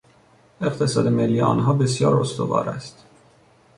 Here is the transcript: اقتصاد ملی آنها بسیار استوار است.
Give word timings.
اقتصاد 0.61 1.07
ملی 1.07 1.41
آنها 1.41 1.73
بسیار 1.73 2.19
استوار 2.21 2.69
است. 2.69 3.05